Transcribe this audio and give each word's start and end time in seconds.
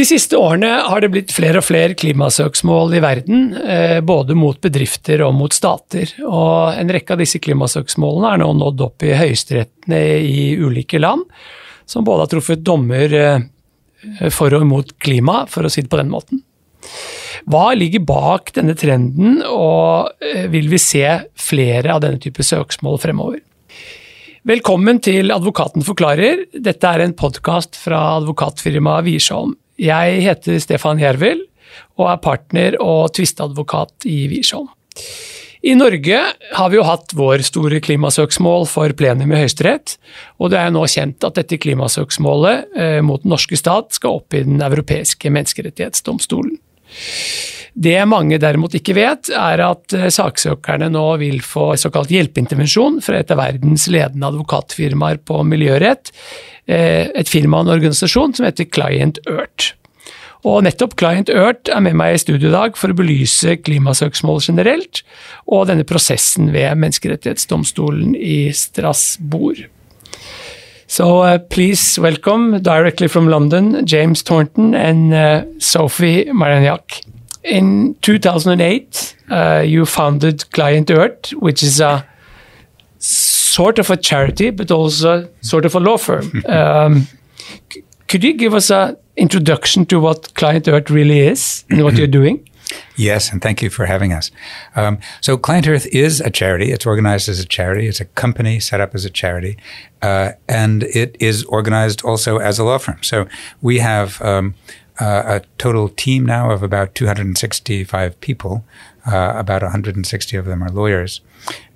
De 0.00 0.04
siste 0.08 0.38
årene 0.40 0.68
har 0.88 1.02
det 1.04 1.10
blitt 1.12 1.32
flere 1.36 1.60
og 1.60 1.66
flere 1.66 1.92
klimasøksmål 1.98 2.94
i 2.96 3.02
verden, 3.04 3.40
eh, 3.60 3.98
både 4.00 4.32
mot 4.32 4.56
bedrifter 4.56 5.20
og 5.26 5.34
mot 5.36 5.52
stater. 5.52 6.08
Og 6.24 6.72
en 6.72 6.88
rekke 6.88 7.12
av 7.12 7.20
disse 7.20 7.36
klimasøksmålene 7.44 8.30
er 8.30 8.40
nå 8.40 8.46
nådd 8.62 8.80
opp 8.86 9.04
i 9.04 9.12
høyesterettene 9.18 10.00
i 10.24 10.46
ulike 10.56 11.02
land, 11.02 11.28
som 11.84 12.08
både 12.08 12.24
har 12.24 12.32
truffet 12.32 12.64
dommer 12.64 13.12
eh, 13.12 13.44
for 14.32 14.56
og 14.56 14.64
mot 14.70 14.96
klima, 15.04 15.42
for 15.52 15.68
å 15.68 15.74
si 15.74 15.84
det 15.84 15.92
på 15.92 16.00
den 16.00 16.16
måten. 16.16 16.40
Hva 17.44 17.74
ligger 17.76 18.00
bak 18.00 18.54
denne 18.56 18.78
trenden, 18.80 19.42
og 19.44 20.16
eh, 20.24 20.48
vil 20.48 20.72
vi 20.72 20.80
se 20.80 21.04
flere 21.36 21.92
av 21.92 22.06
denne 22.06 22.24
type 22.24 22.40
søksmål 22.40 23.02
fremover? 23.04 23.44
Velkommen 24.48 25.04
til 25.04 25.28
Advokaten 25.28 25.84
forklarer. 25.84 26.46
Dette 26.56 26.88
er 26.88 27.04
en 27.04 27.12
podkast 27.12 27.76
fra 27.76 28.14
advokatfirmaet 28.22 29.04
Wiersholm. 29.04 29.59
Jeg 29.80 30.20
heter 30.26 30.60
Stefan 30.60 31.00
Jervel 31.00 31.46
og 31.96 32.08
er 32.10 32.22
partner 32.22 32.76
og 32.82 33.12
tvisteadvokat 33.16 34.08
i 34.10 34.24
Wiersholm. 34.30 34.68
I 35.60 35.74
Norge 35.76 36.18
har 36.56 36.70
vi 36.72 36.78
jo 36.78 36.86
hatt 36.88 37.12
vår 37.16 37.42
store 37.44 37.82
klimasøksmål 37.84 38.64
for 38.68 38.92
plenum 38.96 39.34
i 39.34 39.42
Høyesterett, 39.42 39.98
og 40.40 40.54
det 40.54 40.60
er 40.60 40.72
nå 40.72 40.86
kjent 40.88 41.26
at 41.28 41.36
dette 41.36 41.58
klimasøksmålet 41.60 42.78
eh, 42.80 43.00
mot 43.04 43.20
den 43.20 43.34
norske 43.34 43.58
stat 43.60 43.92
skal 43.96 44.22
opp 44.22 44.36
i 44.36 44.40
Den 44.46 44.62
europeiske 44.64 45.32
menneskerettighetsdomstolen. 45.32 46.56
Det 47.80 47.98
mange 48.10 48.40
derimot 48.42 48.74
ikke 48.74 48.96
vet, 48.98 49.30
er 49.30 49.62
at 49.62 49.94
eh, 49.96 50.08
saksøkerne 50.10 50.90
nå 50.90 51.06
vil 51.22 51.38
få 51.44 51.72
såkalt 51.78 52.10
hjelpeintervensjon 52.10 52.98
fra 53.04 53.20
et 53.20 53.30
av 53.30 53.38
verdens 53.40 53.86
ledende 53.92 54.32
advokatfirmaer 54.32 55.22
på 55.24 55.42
miljørett, 55.46 56.10
Eh, 56.70 57.08
et 57.18 57.30
firma 57.30 57.58
og 57.58 57.66
en 57.66 57.76
organisasjon 57.78 58.34
som 58.36 58.46
heter 58.46 58.68
Client 58.70 59.18
Earth. 59.28 59.74
Og 60.46 60.62
nettopp 60.64 60.94
Client 61.00 61.28
Earth 61.32 61.72
er 61.72 61.82
med 61.84 61.98
meg 61.98 62.14
i 62.14 62.20
studio 62.22 62.48
i 62.48 62.54
dag 62.54 62.78
for 62.78 62.92
å 62.92 62.96
belyse 62.96 63.58
klimasøksmål 63.60 64.40
generelt, 64.46 65.02
og 65.50 65.66
denne 65.68 65.84
prosessen 65.88 66.48
ved 66.54 66.78
Menneskerettighetsdomstolen 66.80 68.14
i 68.16 68.48
Strasbourg. 68.56 69.66
So 70.90 71.20
uh, 71.20 71.38
please 71.38 72.00
welcome 72.00 72.60
directly 72.62 73.06
from 73.06 73.28
London 73.28 73.86
James 73.86 74.22
Thornton 74.22 74.74
and 74.74 75.14
uh, 75.14 75.44
Sophie 75.60 76.24
Marjanac. 76.24 77.06
In 77.44 77.94
2008, 78.02 79.16
uh, 79.30 79.62
you 79.64 79.86
founded 79.86 80.50
Client 80.50 80.90
Earth, 80.90 81.30
which 81.34 81.62
is 81.62 81.80
a 81.80 82.04
sort 82.98 83.78
of 83.78 83.88
a 83.90 83.96
charity, 83.96 84.50
but 84.50 84.72
also 84.72 85.28
sort 85.42 85.64
of 85.64 85.76
a 85.76 85.78
law 85.80 85.96
firm. 85.96 86.42
Um, 86.48 87.06
could 88.08 88.24
you 88.24 88.32
give 88.32 88.52
us 88.52 88.72
an 88.72 88.96
introduction 89.16 89.86
to 89.86 90.00
what 90.00 90.34
Client 90.34 90.66
Earth 90.66 90.90
really 90.90 91.20
is 91.20 91.64
and 91.70 91.84
what 91.84 91.96
you're 91.96 92.08
doing? 92.08 92.49
Yes, 92.96 93.32
and 93.32 93.40
thank 93.42 93.62
you 93.62 93.70
for 93.70 93.86
having 93.86 94.12
us. 94.12 94.30
Um, 94.76 94.98
so, 95.20 95.36
Client 95.36 95.66
Earth 95.66 95.86
is 95.86 96.20
a 96.20 96.30
charity. 96.30 96.72
It's 96.72 96.86
organized 96.86 97.28
as 97.28 97.40
a 97.40 97.46
charity. 97.46 97.86
It's 97.86 98.00
a 98.00 98.04
company 98.04 98.60
set 98.60 98.80
up 98.80 98.94
as 98.94 99.04
a 99.04 99.10
charity, 99.10 99.56
uh, 100.02 100.32
and 100.48 100.84
it 100.84 101.16
is 101.18 101.44
organized 101.44 102.04
also 102.04 102.38
as 102.38 102.58
a 102.58 102.64
law 102.64 102.78
firm. 102.78 103.02
So, 103.02 103.26
we 103.60 103.78
have 103.78 104.20
um, 104.22 104.54
uh, 105.00 105.40
a 105.40 105.40
total 105.58 105.88
team 105.88 106.26
now 106.26 106.50
of 106.50 106.62
about 106.62 106.94
265 106.94 108.20
people. 108.20 108.64
Uh, 109.06 109.32
about 109.34 109.62
160 109.62 110.36
of 110.36 110.44
them 110.44 110.62
are 110.62 110.68
lawyers. 110.68 111.22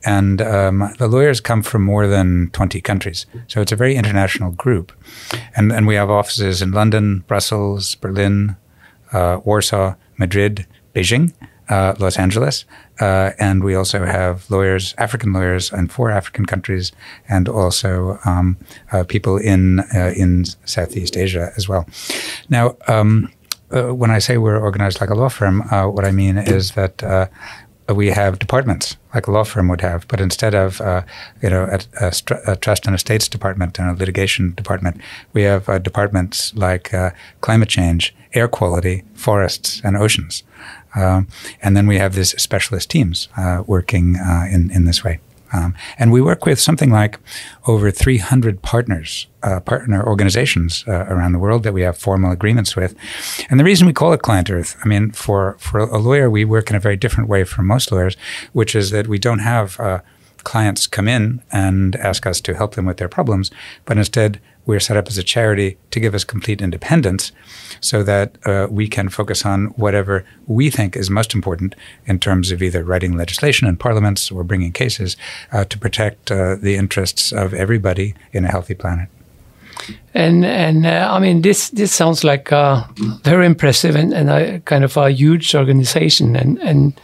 And 0.05 0.43
um, 0.43 0.93
the 0.99 1.09
lawyers 1.09 1.41
come 1.41 1.63
from 1.63 1.83
more 1.83 2.07
than 2.07 2.51
20 2.51 2.83
countries. 2.83 3.25
So 3.47 3.63
it's 3.63 3.73
a 3.73 3.77
very 3.77 3.97
international 3.97 4.53
group. 4.53 4.93
And, 5.57 5.73
and 5.73 5.87
we 5.87 5.95
have 5.95 6.11
offices 6.11 6.61
in 6.61 6.73
London, 6.73 7.21
Brussels, 7.21 7.95
Berlin, 7.95 8.57
uh, 9.13 9.41
Warsaw, 9.43 9.95
Madrid, 10.19 10.67
Beijing, 10.95 11.33
uh, 11.69 11.95
Los 11.99 12.19
Angeles. 12.19 12.65
Uh, 13.01 13.31
and 13.39 13.65
we 13.65 13.75
also 13.75 14.05
have 14.05 14.49
lawyers, 14.51 14.95
African 14.99 15.33
lawyers, 15.33 15.73
in 15.73 15.89
four 15.89 16.11
African 16.11 16.47
countries, 16.47 16.93
and 17.29 17.49
also 17.49 18.19
um, 18.25 18.57
uh, 18.93 19.05
people 19.05 19.37
in 19.37 19.81
uh, 19.95 20.13
in 20.17 20.45
Southeast 20.65 21.17
Asia 21.17 21.51
as 21.57 21.69
well. 21.69 21.87
Now, 22.49 22.77
um, 22.87 23.33
uh, 23.75 23.93
when 23.93 24.11
I 24.11 24.21
say 24.21 24.39
we're 24.39 24.59
organized 24.59 25.01
like 25.01 25.11
a 25.11 25.15
law 25.15 25.29
firm, 25.29 25.63
uh, 25.71 25.89
what 25.89 26.05
I 26.05 26.13
mean 26.13 26.39
is 26.39 26.73
that 26.73 27.03
uh, 27.03 27.27
we 27.89 28.09
have 28.09 28.39
departments 28.39 28.97
like 29.15 29.27
a 29.27 29.31
law 29.31 29.45
firm 29.45 29.69
would 29.69 29.81
have, 29.83 30.09
but 30.09 30.21
instead 30.21 30.55
of 30.55 30.81
uh, 30.81 31.03
you 31.43 31.51
know 31.51 31.65
a, 31.65 31.81
a, 32.01 32.13
a, 32.47 32.57
trust 32.57 32.87
and 32.87 32.95
estates 32.95 33.29
department 33.29 33.79
and 33.79 33.91
a 33.91 33.95
litigation 33.95 34.55
department, 34.55 35.01
we 35.33 35.43
have 35.43 35.69
uh, 35.69 35.79
departments 35.79 36.55
like 36.55 36.95
uh, 36.95 37.11
climate 37.41 37.69
change, 37.69 38.15
air 38.33 38.49
quality, 38.49 39.05
forests, 39.15 39.83
and 39.85 39.97
oceans, 39.97 40.43
um, 40.95 41.29
and 41.63 41.77
then 41.77 41.87
we 41.87 41.99
have 41.99 42.15
these 42.15 42.31
specialist 42.41 42.91
teams 42.91 43.29
working 43.67 44.17
in 44.51 44.71
in 44.71 44.85
this 44.85 45.05
way. 45.05 45.21
Um, 45.55 45.75
and 45.99 46.11
we 46.11 46.21
work 46.21 46.47
with 46.47 46.61
something 46.61 46.91
like 46.91 47.19
over 47.67 47.91
300 47.91 48.61
partners, 48.63 49.29
uh, 49.43 49.61
partner 49.61 50.05
organizations 50.05 50.85
uh, 50.89 51.07
around 51.07 51.33
the 51.33 51.39
world 51.39 51.63
that 51.63 51.73
we 51.73 51.83
have 51.83 51.97
formal 51.97 52.33
agreements 52.33 52.75
with. 52.75 52.95
And 53.49 53.61
the 53.61 53.65
reason 53.65 53.87
we 53.87 53.93
call 53.93 54.13
it 54.13 54.23
Client 54.23 54.51
Earth, 54.51 54.77
I 54.85 54.89
mean, 54.89 55.13
for, 55.13 55.57
for 55.61 55.79
a 55.79 55.99
lawyer, 55.99 56.29
we 56.29 56.45
work 56.45 56.71
in 56.71 56.77
a 56.77 56.81
very 56.81 56.97
different 56.97 57.29
way 57.29 57.45
from 57.45 57.67
most 57.67 57.93
lawyers, 57.93 58.17
which 58.53 58.75
is 58.75 58.91
that 58.91 59.07
we 59.07 59.19
don't 59.19 59.39
have 59.39 59.79
uh, 59.79 60.01
clients 60.43 60.87
come 60.87 61.09
in 61.09 61.43
and 61.53 61.97
ask 61.97 62.27
us 62.27 62.41
to 62.43 62.55
help 62.55 62.75
them 62.75 62.87
with 62.87 62.99
their 62.99 63.09
problems, 63.09 63.51
but 63.85 63.97
instead 63.97 64.41
we're 64.67 64.81
set 64.81 64.97
up 64.97 65.09
as 65.09 65.19
a 65.19 65.23
charity 65.23 65.77
to 65.91 66.01
give 66.01 66.15
us 66.15 66.25
complete 66.25 66.63
independence 66.63 67.33
so 67.81 68.03
that 68.03 68.37
uh, 68.47 68.67
we 68.71 68.89
can 68.89 69.09
focus 69.09 69.45
on 69.45 69.67
whatever 69.77 70.25
we 70.47 70.71
think 70.71 70.97
is 70.97 71.11
most 71.11 71.35
important 71.35 71.75
in 72.07 72.19
terms 72.19 72.51
of 72.51 72.63
either 72.63 72.83
writing 72.83 73.17
legislation 73.17 73.69
in 73.69 73.77
parliaments 73.77 74.31
or 74.31 74.45
bringing 74.45 74.73
cases 74.73 75.17
uh, 75.53 75.65
to 75.65 75.79
protect 75.79 76.31
uh, 76.31 76.57
the 76.57 76.77
interests 76.77 77.33
of 77.33 77.53
everybody 77.55 78.15
in 78.33 78.45
a 78.45 78.51
healthy 78.51 78.75
planet. 78.75 79.09
And 80.15 80.45
and 80.45 80.87
uh, 80.87 81.09
I 81.11 81.19
mean 81.19 81.43
this 81.43 81.71
this 81.71 81.93
sounds 81.93 82.23
like 82.23 82.53
a 82.53 82.89
very 83.25 83.45
impressive 83.45 83.97
and, 83.97 84.15
and 84.15 84.31
a 84.31 84.61
kind 84.61 84.85
of 84.85 84.97
a 84.97 85.11
huge 85.11 85.55
organization 85.55 86.37
and 86.37 86.59
and 86.59 87.01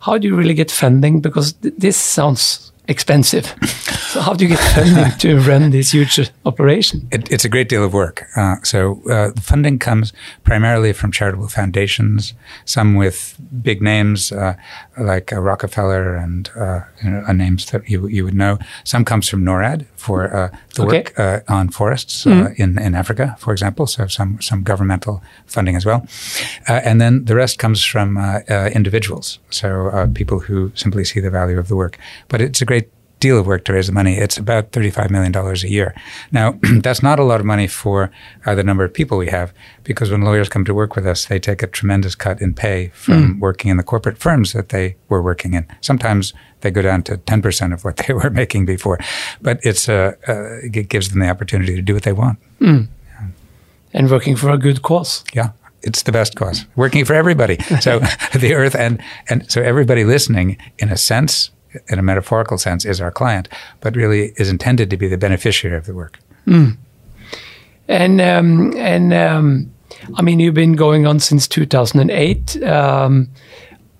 how 0.00 0.18
do 0.18 0.28
you 0.28 0.34
really 0.34 0.54
get 0.54 0.70
funding 0.70 1.20
because 1.20 1.52
th 1.52 1.74
this 1.78 1.96
sounds 1.96 2.72
expensive. 2.88 3.54
so 4.12 4.20
how 4.20 4.34
do 4.34 4.44
you 4.44 4.50
get 4.50 4.58
funding 4.74 5.18
to 5.18 5.38
run 5.40 5.70
this 5.70 5.92
huge 5.92 6.30
operation? 6.44 7.08
It, 7.10 7.30
it's 7.30 7.44
a 7.44 7.48
great 7.48 7.68
deal 7.68 7.84
of 7.84 7.92
work. 7.92 8.26
Uh, 8.36 8.56
so 8.62 9.00
uh, 9.10 9.30
the 9.30 9.40
funding 9.40 9.78
comes 9.78 10.12
primarily 10.44 10.92
from 10.92 11.12
charitable 11.12 11.48
foundations, 11.48 12.34
some 12.64 12.94
with 12.94 13.36
big 13.62 13.80
names 13.80 14.32
uh, 14.32 14.54
like 14.98 15.32
uh, 15.32 15.40
Rockefeller 15.40 16.14
and 16.14 16.50
uh, 16.56 16.80
you 17.02 17.10
know, 17.10 17.32
names 17.32 17.70
that 17.70 17.88
you, 17.88 18.06
you 18.06 18.24
would 18.24 18.34
know. 18.34 18.58
Some 18.84 19.04
comes 19.04 19.28
from 19.28 19.44
NORAD 19.44 19.86
for 19.96 20.34
uh, 20.34 20.56
the 20.74 20.82
okay. 20.82 21.04
work 21.16 21.44
on 21.48 21.70
forests 21.70 22.24
mm-hmm. 22.24 22.60
in, 22.62 22.78
in 22.78 22.94
Africa, 22.94 23.36
for 23.38 23.52
example. 23.52 23.86
So 23.86 24.06
some, 24.06 24.40
some 24.42 24.62
governmental 24.62 25.22
funding 25.46 25.76
as 25.76 25.86
well. 25.86 26.06
and 26.68 27.00
then 27.00 27.24
the 27.24 27.34
rest 27.34 27.58
comes 27.58 27.84
from 27.84 28.18
individuals. 28.48 29.38
So 29.50 30.10
people 30.14 30.40
who 30.40 30.72
simply 30.74 31.04
see 31.04 31.20
the 31.20 31.30
value 31.30 31.58
of 31.58 31.68
the 31.68 31.76
work. 31.76 31.98
But 32.28 32.40
it's 32.40 32.60
a 32.60 32.64
great 32.64 32.73
deal 33.24 33.38
of 33.38 33.46
work 33.46 33.64
to 33.64 33.72
raise 33.72 33.86
the 33.86 33.92
money. 33.92 34.18
It's 34.18 34.36
about 34.36 34.72
$35 34.72 35.10
million 35.10 35.34
a 35.34 35.54
year. 35.66 35.94
Now, 36.30 36.58
that's 36.82 37.02
not 37.02 37.18
a 37.18 37.24
lot 37.24 37.40
of 37.40 37.46
money 37.46 37.66
for 37.66 38.10
uh, 38.44 38.54
the 38.54 38.62
number 38.62 38.84
of 38.84 38.92
people 38.92 39.16
we 39.16 39.28
have 39.28 39.54
because 39.82 40.10
when 40.10 40.20
lawyers 40.20 40.50
come 40.50 40.64
to 40.66 40.74
work 40.74 40.94
with 40.94 41.06
us, 41.06 41.24
they 41.24 41.38
take 41.38 41.62
a 41.62 41.66
tremendous 41.66 42.14
cut 42.14 42.42
in 42.42 42.52
pay 42.52 42.88
from 42.88 43.20
mm. 43.22 43.40
working 43.40 43.70
in 43.70 43.78
the 43.78 43.82
corporate 43.82 44.18
firms 44.18 44.52
that 44.52 44.68
they 44.68 44.96
were 45.08 45.22
working 45.22 45.54
in. 45.54 45.66
Sometimes 45.80 46.34
they 46.60 46.70
go 46.70 46.82
down 46.82 47.02
to 47.04 47.16
10% 47.16 47.72
of 47.72 47.82
what 47.82 47.96
they 48.06 48.12
were 48.12 48.28
making 48.28 48.66
before, 48.66 48.98
but 49.40 49.58
it's, 49.62 49.88
uh, 49.88 50.12
uh, 50.28 50.58
it 50.62 50.88
gives 50.90 51.08
them 51.08 51.20
the 51.20 51.30
opportunity 51.30 51.74
to 51.74 51.82
do 51.82 51.94
what 51.94 52.02
they 52.02 52.12
want. 52.12 52.38
Mm. 52.60 52.88
Yeah. 53.06 53.28
And 53.94 54.10
working 54.10 54.36
for 54.36 54.50
a 54.50 54.58
good 54.58 54.82
cause. 54.82 55.24
Yeah 55.32 55.50
it's 55.86 56.04
the 56.04 56.12
best 56.12 56.34
cause 56.34 56.64
working 56.76 57.04
for 57.04 57.12
everybody 57.12 57.58
so 57.80 57.98
the 58.34 58.54
earth 58.54 58.74
and 58.74 59.02
and 59.28 59.44
so 59.52 59.60
everybody 59.60 60.02
listening 60.02 60.56
in 60.78 60.88
a 60.88 60.96
sense 60.96 61.50
in 61.88 61.98
a 61.98 62.02
metaphorical 62.02 62.58
sense, 62.58 62.84
is 62.84 63.00
our 63.00 63.10
client, 63.10 63.48
but 63.80 63.96
really 63.96 64.32
is 64.36 64.48
intended 64.48 64.90
to 64.90 64.96
be 64.96 65.08
the 65.08 65.18
beneficiary 65.18 65.76
of 65.76 65.86
the 65.86 65.94
work. 65.94 66.18
Mm. 66.46 66.76
And 67.88 68.20
um, 68.20 68.74
and 68.76 69.12
um, 69.12 69.74
I 70.14 70.22
mean, 70.22 70.40
you've 70.40 70.54
been 70.54 70.74
going 70.74 71.06
on 71.06 71.20
since 71.20 71.46
2008. 71.48 72.62
Um, 72.62 73.28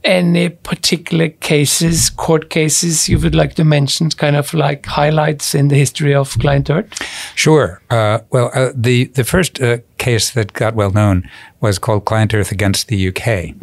any 0.04 0.50
particular 0.50 1.28
cases, 1.28 2.10
court 2.10 2.50
cases 2.50 3.08
you 3.08 3.18
would 3.18 3.34
like 3.34 3.54
to 3.54 3.64
mention, 3.64 4.10
kind 4.10 4.36
of 4.36 4.52
like 4.52 4.86
highlights 4.86 5.54
in 5.54 5.68
the 5.68 5.76
history 5.76 6.14
of 6.14 6.38
Client 6.38 6.70
Earth? 6.70 7.02
Sure. 7.34 7.80
Uh, 7.90 8.18
well, 8.30 8.50
uh, 8.54 8.70
the 8.74 9.06
the 9.06 9.24
first 9.24 9.60
uh, 9.60 9.78
case 9.98 10.30
that 10.32 10.52
got 10.52 10.74
well 10.74 10.90
known 10.90 11.28
was 11.60 11.78
called 11.78 12.04
Client 12.04 12.34
Earth 12.34 12.52
against 12.52 12.88
the 12.88 13.08
UK, 13.08 13.54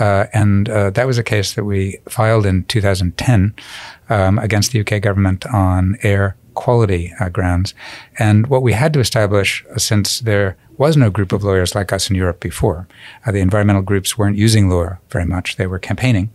uh, 0.00 0.26
and 0.32 0.68
uh, 0.68 0.90
that 0.90 1.06
was 1.06 1.18
a 1.18 1.22
case 1.22 1.54
that 1.54 1.64
we 1.64 1.98
filed 2.08 2.46
in 2.46 2.64
2010 2.64 3.54
um, 4.08 4.38
against 4.38 4.72
the 4.72 4.80
UK 4.80 5.02
government 5.02 5.46
on 5.46 5.96
air 6.02 6.36
quality 6.54 7.12
uh, 7.20 7.28
grounds. 7.28 7.74
And 8.18 8.46
what 8.46 8.62
we 8.62 8.72
had 8.72 8.92
to 8.94 9.00
establish, 9.00 9.64
since 9.76 10.20
there 10.20 10.56
was 10.76 10.96
no 10.96 11.10
group 11.10 11.32
of 11.32 11.44
lawyers 11.44 11.74
like 11.74 11.92
us 11.92 12.10
in 12.10 12.16
Europe 12.16 12.40
before. 12.40 12.86
Uh, 13.24 13.32
the 13.32 13.40
environmental 13.40 13.82
groups 13.82 14.18
weren't 14.18 14.36
using 14.36 14.68
law 14.68 14.98
very 15.10 15.24
much. 15.24 15.56
They 15.56 15.66
were 15.66 15.78
campaigning, 15.78 16.30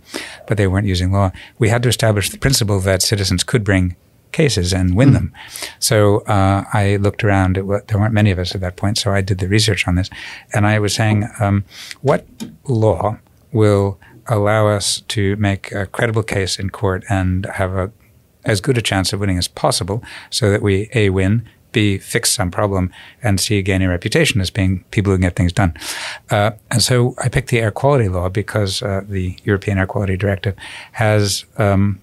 but 0.48 0.58
they 0.58 0.68
weren't 0.68 0.88
using 0.88 1.12
law. 1.12 1.32
We 1.58 1.70
had 1.70 1.84
to 1.84 1.90
establish 1.90 2.30
the 2.30 2.38
principle 2.38 2.80
that 2.80 3.02
citizens 3.02 3.44
could 3.44 3.64
bring 3.64 3.96
cases 4.32 4.74
and 4.74 4.96
win 4.96 5.10
mm. 5.10 5.14
them. 5.14 5.34
So 5.80 6.20
uh, 6.22 6.64
I 6.74 6.98
looked 6.98 7.24
around. 7.24 7.56
There 7.56 8.00
weren't 8.00 8.14
many 8.14 8.32
of 8.32 8.40
us 8.40 8.56
at 8.56 8.62
that 8.62 8.76
point, 8.76 8.98
so 8.98 9.12
I 9.12 9.22
did 9.22 9.40
the 9.40 9.48
research 9.48 9.88
on 9.88 9.96
this, 9.96 10.10
and 10.54 10.66
I 10.68 10.80
was 10.80 10.94
saying, 10.94 11.28
um, 11.40 11.66
what 12.02 12.26
law 12.66 13.18
will 13.52 14.00
allow 14.28 14.68
us 14.68 15.02
to 15.08 15.36
make 15.38 15.72
a 15.72 15.88
credible 15.88 16.24
case 16.24 16.60
in 16.60 16.70
court 16.70 17.04
and 17.10 17.46
have 17.48 17.74
a 17.74 17.92
as 18.46 18.62
good 18.62 18.78
a 18.78 18.82
chance 18.82 19.12
of 19.12 19.20
winning 19.20 19.38
as 19.38 19.50
possible, 19.50 20.02
so 20.30 20.50
that 20.50 20.62
we 20.62 20.90
a 20.96 21.10
win, 21.10 21.48
b 21.71 21.98
fix 21.98 22.31
some 22.31 22.51
problem, 22.51 22.92
and 23.24 23.39
c 23.39 23.62
gain 23.62 23.81
a 23.81 23.89
reputation 23.89 24.42
as 24.42 24.50
being 24.50 24.83
people 24.92 25.12
who 25.12 25.18
can 25.18 25.27
get 25.27 25.36
things 25.36 25.54
done. 25.54 25.74
Uh, 26.30 26.51
and 26.71 26.81
so 26.81 27.16
I 27.24 27.30
picked 27.30 27.50
the 27.50 27.60
air 27.60 27.71
quality 27.71 28.10
law 28.10 28.30
because 28.30 28.81
uh, 28.81 29.01
the 29.07 29.38
European 29.44 29.77
Air 29.77 29.88
Quality 29.88 30.18
Directive 30.18 30.56
has 30.94 31.45
um, 31.57 32.00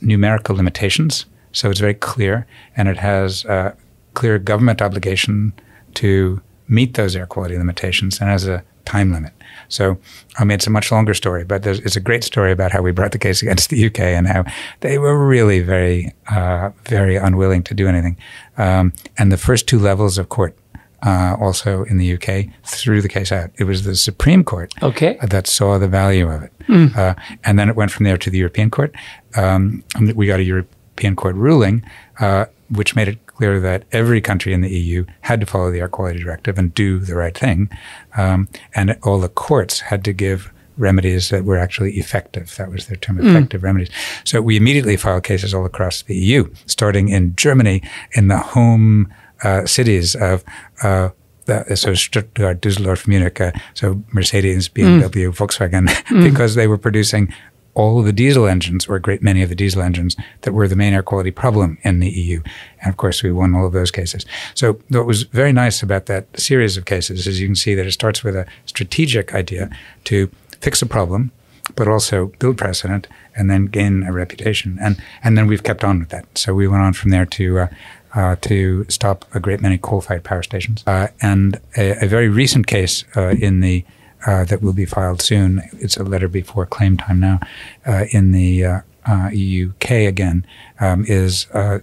numerical 0.00 0.56
limitations 0.56 1.26
so 1.52 1.70
it's 1.70 1.80
very 1.80 1.94
clear, 1.94 2.46
and 2.76 2.88
it 2.88 2.96
has 2.96 3.44
a 3.44 3.76
clear 4.14 4.38
government 4.38 4.82
obligation 4.82 5.52
to 5.94 6.40
meet 6.72 6.94
those 6.94 7.14
air 7.14 7.26
quality 7.26 7.56
limitations 7.58 8.18
and 8.20 8.30
has 8.30 8.46
a 8.48 8.64
time 8.84 9.12
limit. 9.12 9.32
So, 9.68 9.98
I 10.38 10.44
mean, 10.44 10.56
it's 10.56 10.66
a 10.66 10.70
much 10.70 10.90
longer 10.90 11.14
story, 11.14 11.44
but 11.44 11.64
it's 11.66 11.96
a 11.96 12.00
great 12.00 12.24
story 12.24 12.50
about 12.50 12.72
how 12.72 12.82
we 12.82 12.90
brought 12.92 13.12
the 13.12 13.18
case 13.18 13.42
against 13.42 13.70
the 13.70 13.86
UK 13.86 14.00
and 14.00 14.26
how 14.26 14.44
they 14.80 14.98
were 14.98 15.26
really 15.26 15.60
very, 15.60 16.12
uh, 16.30 16.70
very 16.84 17.16
unwilling 17.16 17.62
to 17.64 17.74
do 17.74 17.86
anything. 17.88 18.16
Um, 18.56 18.92
and 19.18 19.30
the 19.30 19.36
first 19.36 19.68
two 19.68 19.78
levels 19.78 20.18
of 20.18 20.28
court 20.28 20.56
uh, 21.04 21.36
also 21.40 21.84
in 21.84 21.98
the 21.98 22.14
UK 22.14 22.46
threw 22.64 23.02
the 23.02 23.08
case 23.08 23.32
out. 23.32 23.50
It 23.56 23.64
was 23.64 23.84
the 23.84 23.96
Supreme 23.96 24.44
Court 24.44 24.72
okay. 24.82 25.18
that 25.22 25.46
saw 25.46 25.78
the 25.78 25.88
value 25.88 26.28
of 26.28 26.44
it. 26.44 26.52
Mm. 26.68 26.96
Uh, 26.96 27.14
and 27.44 27.58
then 27.58 27.68
it 27.68 27.76
went 27.76 27.90
from 27.90 28.04
there 28.04 28.18
to 28.18 28.30
the 28.30 28.38
European 28.38 28.70
Court. 28.70 28.94
Um, 29.36 29.84
we 30.14 30.26
got 30.26 30.40
a 30.40 30.44
European 30.44 30.78
European 30.92 31.16
Court 31.16 31.36
ruling, 31.36 31.82
uh, 32.20 32.46
which 32.70 32.94
made 32.94 33.08
it 33.08 33.18
clear 33.36 33.60
that 33.60 33.84
every 33.92 34.20
country 34.20 34.52
in 34.52 34.60
the 34.60 34.70
EU 34.70 35.04
had 35.22 35.40
to 35.40 35.46
follow 35.46 35.70
the 35.70 35.80
air 35.80 35.88
quality 35.88 36.22
directive 36.22 36.58
and 36.58 36.74
do 36.74 36.98
the 36.98 37.14
right 37.14 37.36
thing, 37.36 37.68
um, 38.16 38.48
and 38.74 38.98
all 39.02 39.18
the 39.18 39.28
courts 39.28 39.80
had 39.80 40.04
to 40.04 40.12
give 40.12 40.52
remedies 40.78 41.28
that 41.30 41.44
were 41.44 41.58
actually 41.58 41.92
effective. 41.92 42.56
That 42.56 42.70
was 42.70 42.86
their 42.86 42.96
term, 42.96 43.16
hmm. 43.16 43.28
effective 43.28 43.60
mm. 43.60 43.64
remedies. 43.64 43.90
So 44.24 44.40
we 44.40 44.56
immediately 44.56 44.96
filed 44.96 45.24
cases 45.24 45.52
all 45.54 45.64
across 45.66 46.02
the 46.02 46.16
EU, 46.16 46.52
starting 46.66 47.08
in 47.08 47.36
Germany, 47.36 47.82
in 48.12 48.28
the 48.28 48.38
home 48.38 49.12
uh, 49.42 49.66
cities 49.66 50.14
of. 50.14 50.44
Uh, 50.82 51.10
the, 51.46 51.74
so 51.74 51.92
Stuttgart, 51.92 52.60
Düsseldorf, 52.60 53.08
Munich, 53.08 53.40
uh, 53.40 53.50
so 53.74 54.00
Mercedes, 54.12 54.68
BMW, 54.68 55.10
mm. 55.10 55.36
Volkswagen, 55.36 55.88
mm. 55.88 56.22
because 56.32 56.54
they 56.54 56.68
were 56.68 56.78
producing 56.78 57.34
all 57.74 57.98
of 57.98 58.04
the 58.04 58.12
diesel 58.12 58.46
engines, 58.46 58.86
or 58.86 58.96
a 58.96 59.00
great 59.00 59.22
many 59.22 59.42
of 59.42 59.48
the 59.48 59.54
diesel 59.54 59.82
engines, 59.82 60.16
that 60.42 60.52
were 60.52 60.68
the 60.68 60.76
main 60.76 60.92
air 60.92 61.02
quality 61.02 61.30
problem 61.30 61.78
in 61.82 62.00
the 62.00 62.10
EU. 62.10 62.42
And 62.80 62.90
of 62.90 62.96
course, 62.96 63.22
we 63.22 63.32
won 63.32 63.54
all 63.54 63.66
of 63.66 63.72
those 63.72 63.90
cases. 63.90 64.26
So 64.54 64.78
what 64.88 65.06
was 65.06 65.22
very 65.22 65.52
nice 65.52 65.82
about 65.82 66.06
that 66.06 66.26
series 66.38 66.76
of 66.76 66.84
cases 66.84 67.26
is 67.26 67.40
you 67.40 67.48
can 67.48 67.56
see 67.56 67.74
that 67.74 67.86
it 67.86 67.92
starts 67.92 68.22
with 68.22 68.36
a 68.36 68.46
strategic 68.66 69.34
idea 69.34 69.70
to 70.04 70.30
fix 70.60 70.82
a 70.82 70.86
problem, 70.86 71.32
but 71.74 71.88
also 71.88 72.26
build 72.38 72.58
precedent 72.58 73.08
and 73.34 73.50
then 73.50 73.66
gain 73.66 74.02
a 74.02 74.12
reputation. 74.12 74.78
And 74.80 75.02
and 75.24 75.38
then 75.38 75.46
we've 75.46 75.62
kept 75.62 75.84
on 75.84 76.00
with 76.00 76.10
that. 76.10 76.26
So 76.36 76.54
we 76.54 76.68
went 76.68 76.82
on 76.82 76.92
from 76.92 77.10
there 77.10 77.26
to. 77.26 77.58
Uh, 77.60 77.68
uh, 78.14 78.36
to 78.42 78.84
stop 78.90 79.24
a 79.34 79.40
great 79.40 79.62
many 79.62 79.78
coal-fired 79.78 80.22
power 80.22 80.42
stations, 80.42 80.84
uh, 80.86 81.08
and 81.22 81.58
a, 81.78 82.04
a, 82.04 82.06
very 82.06 82.28
recent 82.28 82.66
case 82.66 83.04
uh, 83.16 83.30
in 83.40 83.60
the 83.60 83.82
uh, 84.26 84.44
that 84.44 84.62
will 84.62 84.72
be 84.72 84.84
filed 84.84 85.20
soon. 85.20 85.62
It's 85.74 85.96
a 85.96 86.02
letter 86.02 86.28
before 86.28 86.66
claim 86.66 86.96
time 86.96 87.20
now 87.20 87.40
uh, 87.86 88.04
in 88.10 88.32
the 88.32 88.64
uh, 88.64 88.80
UK 89.06 89.90
uh, 89.90 89.94
again 89.94 90.46
um, 90.80 91.04
is 91.06 91.46
uh, 91.52 91.80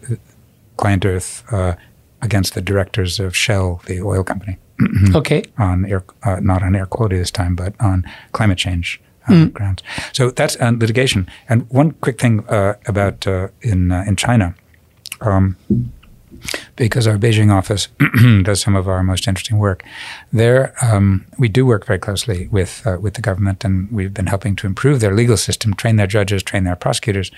Client 0.78 1.06
Earth 1.06 1.44
against 2.22 2.54
the 2.54 2.62
directors 2.62 3.20
of 3.20 3.36
Shell, 3.36 3.82
the 3.86 4.02
oil 4.02 4.24
company. 4.24 4.58
okay. 5.16 5.44
On 5.58 5.86
air, 5.86 6.04
not 6.42 6.64
on 6.64 6.76
air 6.76 6.86
quality 6.86 7.18
this 7.18 7.32
time, 7.32 7.56
but 7.56 7.74
on 7.80 8.06
climate 8.32 8.58
change. 8.58 9.02
Mm. 9.28 9.54
grounds. 9.54 9.84
So 10.12 10.32
that's 10.32 10.60
litigation. 10.60 11.30
And 11.48 11.70
one 11.70 11.92
quick 11.92 12.20
thing 12.20 12.44
about 12.50 13.28
in 13.62 13.92
in 13.92 14.16
China, 14.16 14.56
um, 15.22 15.56
because 16.76 17.08
our 17.08 17.18
Beijing 17.18 17.52
office 17.52 17.88
does 18.44 18.62
some 18.62 18.76
of 18.76 18.88
our 18.88 19.04
most 19.04 19.28
interesting 19.28 19.58
work. 19.58 19.84
There, 20.32 20.74
um, 20.82 21.26
we 21.38 21.50
do 21.50 21.66
work 21.66 21.86
very 21.86 22.00
closely 22.00 22.48
with 22.48 22.86
uh, 22.86 22.98
with 23.00 23.16
the 23.16 23.22
government, 23.22 23.66
and 23.66 23.92
we've 23.92 24.14
been 24.14 24.28
helping 24.28 24.56
to 24.58 24.68
improve 24.68 25.00
their 25.00 25.14
legal 25.14 25.38
system, 25.38 25.74
train 25.74 25.98
their 25.98 26.08
judges, 26.08 26.42
train 26.44 26.64
their 26.64 26.76
prosecutors, 26.76 27.32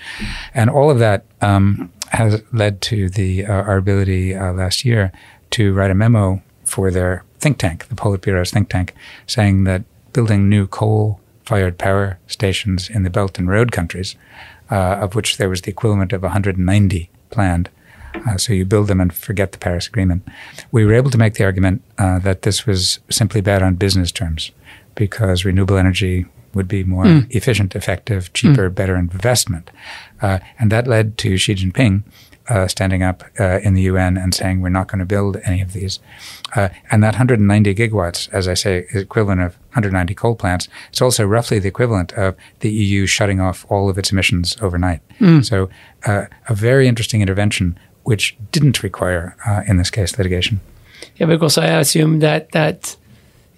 and 0.54 0.70
all 0.70 0.90
of 0.90 0.98
that 0.98 1.24
um, 1.40 1.92
has 2.10 2.42
led 2.52 2.80
to 2.82 3.08
the 3.08 3.44
uh, 3.44 3.52
our 3.52 3.76
ability 3.76 4.34
uh, 4.34 4.52
last 4.52 4.84
year 4.84 5.12
to 5.50 5.72
write 5.74 5.90
a 5.90 5.94
memo 5.94 6.42
for 6.64 6.90
their 6.90 7.24
think 7.38 7.58
tank, 7.58 7.88
the 7.88 7.94
Politburo's 7.94 8.50
think 8.50 8.68
tank, 8.68 8.94
saying 9.26 9.64
that 9.64 9.82
building 10.12 10.48
new 10.48 10.66
coal-fired 10.66 11.78
power 11.78 12.18
stations 12.26 12.88
in 12.88 13.02
the 13.02 13.10
Belt 13.10 13.38
and 13.38 13.48
Road 13.48 13.72
countries, 13.72 14.14
uh, 14.70 14.98
of 15.00 15.14
which 15.14 15.36
there 15.36 15.48
was 15.48 15.62
the 15.62 15.70
equivalent 15.70 16.12
of 16.12 16.22
190 16.22 17.10
planned 17.30 17.68
uh, 18.14 18.36
so 18.36 18.52
you 18.52 18.64
build 18.64 18.88
them 18.88 19.00
and 19.00 19.12
forget 19.12 19.52
the 19.52 19.58
Paris 19.58 19.86
Agreement. 19.86 20.26
We 20.70 20.84
were 20.84 20.94
able 20.94 21.10
to 21.10 21.18
make 21.18 21.34
the 21.34 21.44
argument 21.44 21.82
uh, 21.98 22.18
that 22.20 22.42
this 22.42 22.66
was 22.66 23.00
simply 23.10 23.40
bad 23.40 23.62
on 23.62 23.74
business 23.74 24.12
terms 24.12 24.50
because 24.94 25.44
renewable 25.44 25.76
energy 25.76 26.26
would 26.54 26.68
be 26.68 26.84
more 26.84 27.04
mm. 27.04 27.26
efficient, 27.30 27.74
effective, 27.74 28.32
cheaper, 28.32 28.70
mm. 28.70 28.74
better 28.74 28.96
investment. 28.96 29.70
Uh, 30.20 30.38
and 30.58 30.70
that 30.70 30.86
led 30.86 31.16
to 31.18 31.36
Xi 31.36 31.54
Jinping 31.54 32.02
uh, 32.48 32.66
standing 32.66 33.02
up 33.02 33.24
uh, 33.38 33.60
in 33.62 33.74
the 33.74 33.82
UN 33.82 34.16
and 34.16 34.34
saying 34.34 34.60
we're 34.60 34.68
not 34.68 34.88
going 34.88 34.98
to 34.98 35.06
build 35.06 35.36
any 35.44 35.60
of 35.60 35.72
these. 35.72 36.00
Uh, 36.54 36.68
and 36.90 37.02
that 37.02 37.14
190 37.14 37.74
gigawatts, 37.74 38.28
as 38.32 38.48
I 38.48 38.54
say, 38.54 38.86
is 38.90 39.02
equivalent 39.02 39.40
of 39.40 39.56
190 39.70 40.14
coal 40.14 40.34
plants. 40.34 40.68
It's 40.90 41.00
also 41.00 41.24
roughly 41.24 41.58
the 41.58 41.68
equivalent 41.68 42.12
of 42.12 42.36
the 42.60 42.70
EU 42.70 43.06
shutting 43.06 43.40
off 43.40 43.64
all 43.68 43.88
of 43.88 43.96
its 43.96 44.12
emissions 44.12 44.56
overnight. 44.60 45.00
Mm. 45.18 45.44
So 45.44 45.70
uh, 46.04 46.26
a 46.48 46.54
very 46.54 46.88
interesting 46.88 47.22
intervention 47.22 47.78
which 48.04 48.36
didn't 48.50 48.82
require, 48.82 49.36
uh, 49.46 49.62
in 49.66 49.76
this 49.76 49.90
case, 49.90 50.18
litigation. 50.18 50.60
Yeah, 51.16 51.26
because 51.26 51.58
I 51.58 51.66
assume 51.66 52.20
that 52.20 52.52
that 52.52 52.96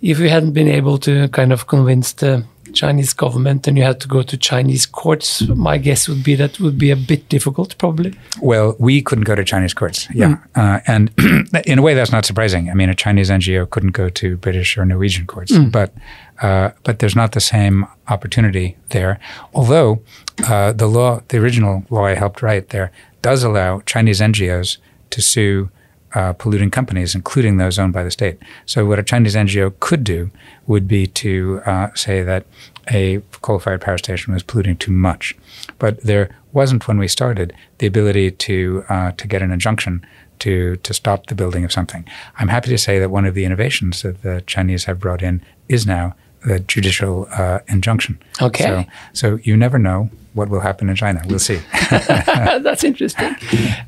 if 0.03 0.19
you 0.19 0.29
hadn't 0.29 0.53
been 0.53 0.69
able 0.69 0.99
to 0.99 1.29
kind 1.29 1.53
of 1.53 1.67
convince 1.67 2.13
the 2.13 2.45
Chinese 2.75 3.15
government 3.15 3.67
and 3.67 3.79
you 3.79 3.85
had 3.85 4.01
to 4.01 4.09
go 4.09 4.23
to 4.23 4.37
Chinese 4.37 4.87
courts, 4.87 5.43
my 5.49 5.79
guess 5.79 6.09
would 6.09 6.23
be 6.23 6.35
that 6.35 6.61
would 6.61 6.79
be 6.79 6.91
a 6.91 6.97
bit 6.97 7.29
difficult, 7.29 7.79
probably. 7.79 8.13
Well, 8.41 8.77
we 8.79 9.01
couldn't 9.01 9.25
go 9.25 9.35
to 9.35 9.45
Chinese 9.45 9.75
courts, 9.75 10.09
yeah. 10.13 10.37
Mm. 10.37 10.41
Uh, 10.57 10.81
and 10.87 11.57
in 11.67 11.79
a 11.79 11.83
way, 11.83 11.95
that's 11.95 12.13
not 12.13 12.25
surprising. 12.25 12.71
I 12.71 12.75
mean, 12.75 12.91
a 12.91 12.95
Chinese 12.95 13.31
NGO 13.31 13.69
couldn't 13.71 13.93
go 13.93 14.09
to 14.11 14.37
British 14.37 14.77
or 14.77 14.85
Norwegian 14.85 15.27
courts, 15.27 15.53
mm. 15.53 15.71
but 15.71 15.95
uh, 16.43 16.71
but 16.83 16.99
there's 16.99 17.17
not 17.17 17.33
the 17.33 17.41
same 17.41 17.87
opportunity 18.09 18.77
there. 18.91 19.21
Although 19.55 20.03
uh, 20.47 20.73
the 20.73 20.87
law, 20.87 21.21
the 21.29 21.39
original 21.39 21.85
law 21.91 22.05
I 22.05 22.15
helped 22.15 22.43
write 22.43 22.71
there, 22.71 22.91
does 23.25 23.43
allow 23.43 23.81
Chinese 23.87 24.21
NGOs 24.21 24.77
to 25.09 25.23
sue 25.23 25.71
uh, 26.13 26.35
polluting 26.35 26.71
companies, 26.71 27.15
including 27.15 27.57
those 27.57 27.79
owned 27.79 27.95
by 27.95 28.05
the 28.05 28.11
state. 28.11 28.37
So, 28.67 28.85
what 28.85 28.99
a 28.99 29.03
Chinese 29.03 29.35
NGO 29.35 29.73
could 29.81 30.05
do 30.05 30.31
would 30.67 30.87
be 30.87 31.07
to 31.07 31.63
uh, 31.65 31.89
say 31.95 32.23
that 32.23 32.45
a 32.93 33.23
coal 33.41 33.59
fired 33.59 33.81
power 33.81 33.97
station 33.97 34.35
was 34.35 34.43
polluting 34.43 34.77
too 34.77 34.93
much. 34.93 35.35
But 35.79 36.03
there 36.03 36.37
wasn't, 36.53 36.87
when 36.87 36.99
we 36.99 37.09
started, 37.09 37.55
the 37.79 37.87
ability 37.87 38.31
to, 38.31 38.85
uh, 38.91 39.13
to 39.13 39.27
get 39.27 39.41
an 39.41 39.51
injunction 39.51 40.05
to, 40.41 40.77
to 40.77 40.93
stop 40.93 41.27
the 41.27 41.35
building 41.35 41.65
of 41.65 41.73
something. 41.73 42.07
I'm 42.39 42.49
happy 42.49 42.69
to 42.69 42.79
say 42.79 42.99
that 42.99 43.11
one 43.11 43.25
of 43.25 43.35
the 43.35 43.47
innovations 43.47 44.03
that 44.03 44.21
the 44.21 44.43
Chinese 44.47 44.85
have 44.85 45.01
brought 45.01 45.23
in 45.23 45.41
is 45.67 45.87
now 45.87 46.15
the 46.45 46.61
judicial 46.61 47.27
uh, 47.33 47.61
injunction. 47.69 48.19
Okay. 48.41 48.87
So, 49.13 49.37
so 49.37 49.39
you 49.43 49.57
never 49.57 49.79
know 49.79 50.11
what 50.35 50.49
will 50.49 50.61
happen 50.61 50.89
in 50.89 50.97
China. 50.97 51.23
We'll 51.27 51.39
see. 51.39 51.61
That's 51.91 52.85
interesting. 52.85 53.35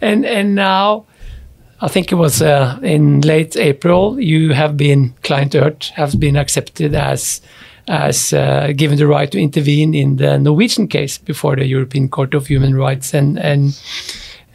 And 0.00 0.24
and 0.24 0.54
now, 0.54 1.06
I 1.80 1.88
think 1.88 2.12
it 2.12 2.16
was 2.16 2.40
uh, 2.40 2.78
in 2.82 3.20
late 3.20 3.56
April. 3.56 4.18
You 4.18 4.52
have 4.54 4.76
been 4.76 5.14
Client 5.22 5.54
Earth 5.54 5.90
has 5.94 6.14
been 6.14 6.36
accepted 6.36 6.94
as 6.94 7.40
as 7.88 8.32
uh, 8.32 8.72
given 8.74 8.98
the 8.98 9.06
right 9.06 9.30
to 9.30 9.38
intervene 9.38 9.94
in 9.94 10.16
the 10.16 10.38
Norwegian 10.38 10.88
case 10.88 11.18
before 11.18 11.56
the 11.56 11.66
European 11.66 12.08
Court 12.08 12.34
of 12.34 12.46
Human 12.46 12.74
Rights 12.74 13.14
and 13.14 13.38
and. 13.38 13.78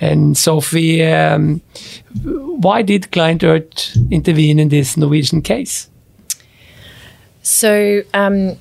And 0.04 0.36
Sophie, 0.36 1.06
um, 1.06 1.62
why 2.24 2.82
did 2.82 3.12
Client 3.12 3.44
Earth 3.44 3.96
intervene 4.10 4.58
in 4.58 4.70
this 4.70 4.98
Norwegian 4.98 5.44
case? 5.44 5.91
So 7.42 8.02
um, 8.14 8.58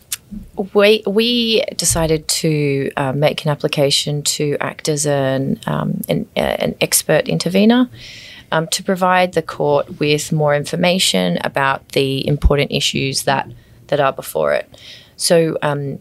we 0.75 1.03
we 1.07 1.65
decided 1.77 2.27
to 2.29 2.91
uh, 2.97 3.13
make 3.13 3.45
an 3.45 3.51
application 3.51 4.23
to 4.23 4.57
act 4.61 4.89
as 4.89 5.07
an 5.07 5.61
um, 5.67 6.01
an, 6.09 6.27
uh, 6.37 6.41
an, 6.41 6.75
expert 6.81 7.29
intervener. 7.29 7.89
um, 8.53 8.67
to 8.69 8.83
provide 8.83 9.33
the 9.33 9.43
court 9.43 10.01
with 10.01 10.33
more 10.33 10.55
information 10.55 11.39
about 11.45 11.91
the 11.91 12.27
important 12.27 12.73
issues 12.73 13.25
that 13.25 13.49
that 13.89 14.01
are 14.01 14.13
before 14.13 14.53
it. 14.53 14.69
So. 15.17 15.59
Um, 15.63 15.99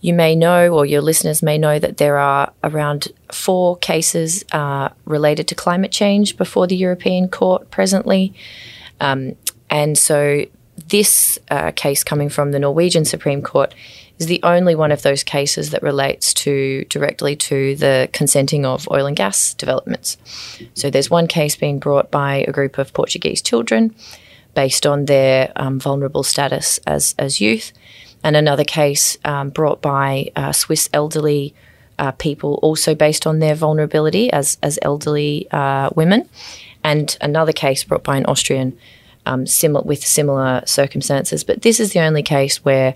you 0.00 0.12
may 0.12 0.36
know, 0.36 0.68
or 0.68 0.84
your 0.84 1.00
listeners 1.00 1.42
may 1.42 1.56
know, 1.56 1.78
that 1.78 1.96
there 1.96 2.18
are 2.18 2.52
around 2.62 3.08
four 3.32 3.78
cases 3.78 4.44
uh, 4.52 4.90
related 5.06 5.48
to 5.48 5.54
climate 5.54 5.90
change 5.90 6.36
before 6.36 6.66
the 6.66 6.76
European 6.76 7.26
Court 7.26 7.70
presently. 7.70 8.34
Um, 9.00 9.34
and 9.70 9.96
so, 9.96 10.44
this 10.88 11.38
uh, 11.50 11.70
case 11.72 12.04
coming 12.04 12.28
from 12.28 12.52
the 12.52 12.58
Norwegian 12.58 13.04
Supreme 13.04 13.42
Court 13.42 13.74
is 14.18 14.26
the 14.26 14.40
only 14.42 14.74
one 14.74 14.92
of 14.92 15.02
those 15.02 15.22
cases 15.22 15.70
that 15.70 15.82
relates 15.82 16.32
to 16.34 16.84
directly 16.88 17.34
to 17.34 17.74
the 17.76 18.08
consenting 18.12 18.64
of 18.64 18.88
oil 18.90 19.06
and 19.06 19.16
gas 19.16 19.54
developments. 19.54 20.16
So, 20.74 20.90
there's 20.90 21.10
one 21.10 21.26
case 21.26 21.56
being 21.56 21.78
brought 21.78 22.10
by 22.10 22.44
a 22.46 22.52
group 22.52 22.78
of 22.78 22.92
Portuguese 22.92 23.42
children 23.42 23.94
based 24.54 24.86
on 24.86 25.06
their 25.06 25.52
um, 25.56 25.80
vulnerable 25.80 26.22
status 26.22 26.78
as, 26.86 27.14
as 27.18 27.40
youth 27.40 27.72
and 28.24 28.36
another 28.36 28.64
case 28.64 29.18
um, 29.24 29.50
brought 29.50 29.82
by 29.82 30.32
uh, 30.34 30.50
Swiss 30.50 30.88
elderly 30.92 31.54
uh, 31.98 32.10
people, 32.12 32.58
also 32.62 32.94
based 32.94 33.26
on 33.26 33.38
their 33.38 33.54
vulnerability 33.54 34.32
as 34.32 34.58
as 34.62 34.78
elderly 34.82 35.46
uh, 35.52 35.90
women, 35.94 36.28
and 36.82 37.16
another 37.20 37.52
case 37.52 37.84
brought 37.84 38.02
by 38.02 38.16
an 38.16 38.24
Austrian 38.26 38.76
um, 39.26 39.46
similar 39.46 39.84
with 39.84 40.04
similar 40.04 40.62
circumstances. 40.66 41.44
But 41.44 41.62
this 41.62 41.80
is 41.80 41.92
the 41.92 42.00
only 42.00 42.22
case 42.22 42.64
where 42.64 42.94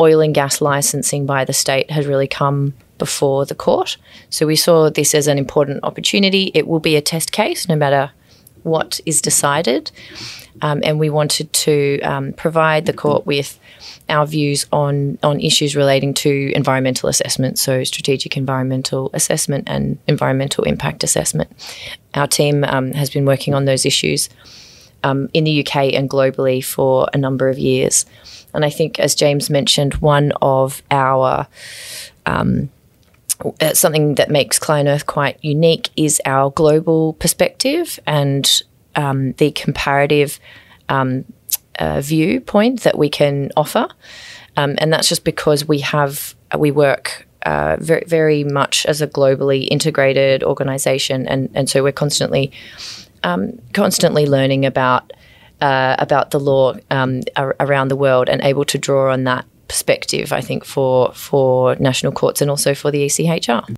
oil 0.00 0.20
and 0.20 0.34
gas 0.34 0.60
licensing 0.60 1.26
by 1.26 1.44
the 1.44 1.52
state 1.52 1.90
has 1.90 2.06
really 2.06 2.26
come 2.26 2.74
before 2.98 3.44
the 3.46 3.54
court. 3.54 3.96
So 4.30 4.46
we 4.46 4.56
saw 4.56 4.90
this 4.90 5.14
as 5.14 5.26
an 5.26 5.38
important 5.38 5.80
opportunity. 5.82 6.50
It 6.54 6.66
will 6.66 6.80
be 6.80 6.96
a 6.96 7.00
test 7.00 7.32
case, 7.32 7.68
no 7.68 7.76
matter 7.76 8.10
what 8.62 8.98
is 9.04 9.20
decided, 9.20 9.90
um, 10.62 10.80
and 10.82 10.98
we 10.98 11.10
wanted 11.10 11.52
to 11.52 12.00
um, 12.00 12.32
provide 12.32 12.86
the 12.86 12.92
court 12.92 13.26
with 13.26 13.58
our 14.08 14.26
views 14.26 14.66
on 14.72 15.18
on 15.22 15.40
issues 15.40 15.76
relating 15.76 16.14
to 16.14 16.50
environmental 16.54 17.08
assessment, 17.08 17.58
so 17.58 17.84
strategic 17.84 18.36
environmental 18.36 19.10
assessment 19.12 19.64
and 19.68 19.98
environmental 20.06 20.64
impact 20.64 21.04
assessment. 21.04 21.50
Our 22.14 22.26
team 22.26 22.64
um, 22.64 22.92
has 22.92 23.10
been 23.10 23.26
working 23.26 23.54
on 23.54 23.66
those 23.66 23.84
issues 23.84 24.28
um, 25.04 25.28
in 25.32 25.44
the 25.44 25.60
UK 25.64 25.94
and 25.94 26.10
globally 26.10 26.64
for 26.64 27.08
a 27.12 27.18
number 27.18 27.48
of 27.48 27.58
years, 27.58 28.06
and 28.52 28.64
I 28.64 28.70
think, 28.70 28.98
as 28.98 29.14
James 29.14 29.50
mentioned, 29.50 29.94
one 29.94 30.32
of 30.40 30.82
our 30.90 31.46
um, 32.26 32.70
uh, 33.60 33.74
something 33.74 34.14
that 34.14 34.30
makes 34.30 34.58
Client 34.58 34.88
Earth 34.88 35.06
quite 35.06 35.38
unique 35.42 35.90
is 35.96 36.22
our 36.24 36.50
global 36.50 37.14
perspective 37.14 37.98
and 38.06 38.62
um, 38.94 39.32
the 39.34 39.50
comparative 39.50 40.38
um, 40.88 41.24
uh, 41.78 42.00
viewpoint 42.00 42.82
that 42.82 42.96
we 42.96 43.08
can 43.08 43.50
offer, 43.56 43.88
um, 44.56 44.76
and 44.78 44.92
that's 44.92 45.08
just 45.08 45.24
because 45.24 45.66
we 45.66 45.80
have 45.80 46.34
we 46.56 46.70
work 46.70 47.26
uh, 47.44 47.76
very 47.80 48.04
very 48.06 48.44
much 48.44 48.86
as 48.86 49.02
a 49.02 49.06
globally 49.06 49.66
integrated 49.70 50.44
organization, 50.44 51.26
and 51.26 51.50
and 51.54 51.68
so 51.68 51.82
we're 51.82 51.92
constantly 51.92 52.52
um, 53.24 53.58
constantly 53.72 54.26
learning 54.26 54.64
about 54.64 55.12
uh, 55.60 55.96
about 55.98 56.30
the 56.30 56.38
law 56.38 56.74
um, 56.90 57.22
ar- 57.36 57.56
around 57.58 57.88
the 57.88 57.96
world 57.96 58.28
and 58.28 58.40
able 58.42 58.64
to 58.66 58.78
draw 58.78 59.12
on 59.12 59.24
that 59.24 59.44
perspective. 59.68 60.32
I 60.32 60.40
think 60.40 60.64
for 60.64 61.12
for 61.12 61.74
national 61.76 62.12
courts 62.12 62.40
and 62.40 62.50
also 62.50 62.74
for 62.74 62.90
the 62.90 63.06
ECHR. 63.06 63.74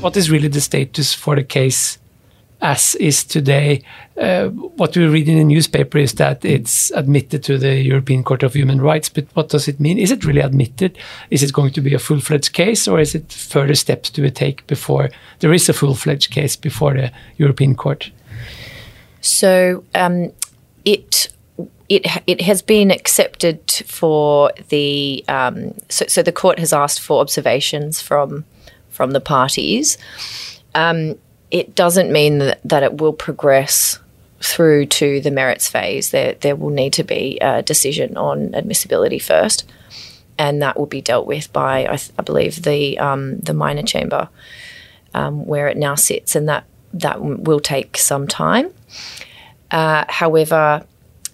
what 0.00 0.16
is 0.16 0.30
really 0.30 0.48
the 0.48 0.60
status 0.60 1.12
for 1.12 1.34
the 1.34 1.42
case 1.42 1.98
as 2.60 2.94
is 2.96 3.24
today? 3.24 3.82
Uh, 4.16 4.48
what 4.48 4.96
we 4.96 5.06
read 5.06 5.28
in 5.28 5.38
the 5.38 5.44
newspaper 5.44 5.98
is 5.98 6.14
that 6.14 6.44
it's 6.44 6.90
admitted 6.90 7.42
to 7.44 7.58
the 7.58 7.76
European 7.76 8.24
Court 8.24 8.42
of 8.42 8.54
Human 8.54 8.80
Rights, 8.80 9.08
but 9.08 9.26
what 9.34 9.48
does 9.48 9.68
it 9.68 9.78
mean? 9.78 9.98
Is 9.98 10.10
it 10.10 10.24
really 10.24 10.40
admitted? 10.40 10.98
Is 11.30 11.42
it 11.42 11.52
going 11.52 11.72
to 11.72 11.80
be 11.80 11.94
a 11.94 11.98
full 11.98 12.20
fledged 12.20 12.52
case, 12.52 12.88
or 12.88 12.98
is 12.98 13.14
it 13.14 13.32
further 13.32 13.74
steps 13.74 14.10
to 14.10 14.22
be 14.22 14.30
taken 14.30 14.64
before 14.66 15.10
there 15.38 15.52
is 15.52 15.68
a 15.68 15.72
full 15.72 15.94
fledged 15.94 16.30
case 16.30 16.56
before 16.56 16.94
the 16.94 17.12
European 17.36 17.74
Court? 17.74 18.10
So 19.20 19.84
um, 19.94 20.32
it 20.84 21.28
it 21.88 22.06
it 22.26 22.40
has 22.40 22.62
been 22.62 22.90
accepted 22.90 23.70
for 23.86 24.52
the 24.68 25.24
um, 25.28 25.74
so, 25.88 26.06
so 26.08 26.22
the 26.22 26.32
court 26.32 26.58
has 26.58 26.72
asked 26.72 27.00
for 27.00 27.20
observations 27.20 28.00
from 28.00 28.44
from 28.90 29.12
the 29.12 29.20
parties. 29.20 29.96
Um, 30.74 31.16
it 31.50 31.74
doesn't 31.74 32.12
mean 32.12 32.38
that, 32.38 32.60
that 32.64 32.82
it 32.82 32.98
will 32.98 33.12
progress 33.12 33.98
through 34.40 34.86
to 34.86 35.20
the 35.20 35.30
merits 35.30 35.68
phase. 35.68 36.10
There, 36.10 36.34
there 36.34 36.56
will 36.56 36.70
need 36.70 36.92
to 36.94 37.04
be 37.04 37.38
a 37.40 37.62
decision 37.62 38.16
on 38.16 38.54
admissibility 38.54 39.18
first, 39.18 39.64
and 40.38 40.62
that 40.62 40.78
will 40.78 40.86
be 40.86 41.00
dealt 41.00 41.26
with 41.26 41.52
by, 41.52 41.82
I, 41.82 41.96
th- 41.96 42.12
I 42.18 42.22
believe, 42.22 42.62
the 42.62 42.98
um, 42.98 43.38
the 43.40 43.54
minor 43.54 43.82
chamber 43.82 44.28
um, 45.14 45.46
where 45.46 45.68
it 45.68 45.76
now 45.76 45.94
sits, 45.94 46.36
and 46.36 46.48
that 46.48 46.64
that 46.94 47.20
will 47.20 47.60
take 47.60 47.96
some 47.96 48.28
time. 48.28 48.72
Uh, 49.70 50.04
however, 50.08 50.84